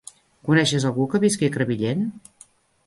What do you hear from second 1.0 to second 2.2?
que visqui a Crevillent?